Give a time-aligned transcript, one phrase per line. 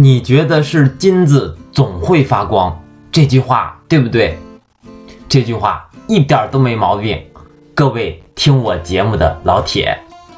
[0.00, 4.38] 你觉得是金子总会发光，这句话对不对？
[5.28, 7.20] 这句话一点都没毛病。
[7.74, 9.98] 各位听我节目的老铁。